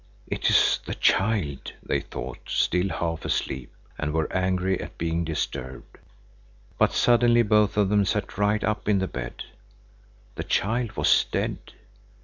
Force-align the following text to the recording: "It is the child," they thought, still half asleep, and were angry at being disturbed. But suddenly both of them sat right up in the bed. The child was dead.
"It 0.25 0.49
is 0.49 0.79
the 0.83 0.95
child," 0.95 1.73
they 1.83 1.99
thought, 1.99 2.39
still 2.49 2.89
half 2.89 3.23
asleep, 3.23 3.71
and 3.99 4.11
were 4.13 4.33
angry 4.35 4.79
at 4.81 4.97
being 4.97 5.23
disturbed. 5.23 5.99
But 6.79 6.91
suddenly 6.91 7.43
both 7.43 7.77
of 7.77 7.89
them 7.89 8.05
sat 8.05 8.35
right 8.35 8.63
up 8.63 8.89
in 8.89 8.97
the 8.97 9.07
bed. 9.07 9.43
The 10.33 10.43
child 10.43 10.93
was 10.93 11.25
dead. 11.31 11.59